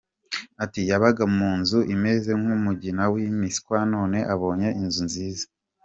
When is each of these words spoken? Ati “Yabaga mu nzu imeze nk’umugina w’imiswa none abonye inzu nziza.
Ati 0.63 0.81
“Yabaga 0.89 1.23
mu 1.37 1.49
nzu 1.59 1.79
imeze 1.95 2.31
nk’umugina 2.41 3.03
w’imiswa 3.13 3.77
none 3.93 4.17
abonye 4.33 4.67
inzu 4.81 5.01
nziza. 5.07 5.45